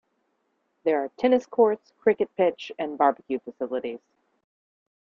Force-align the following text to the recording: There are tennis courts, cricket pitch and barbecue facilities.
There 0.83 1.03
are 1.03 1.09
tennis 1.09 1.45
courts, 1.45 1.93
cricket 1.99 2.35
pitch 2.35 2.71
and 2.79 2.97
barbecue 2.97 3.37
facilities. 3.37 3.99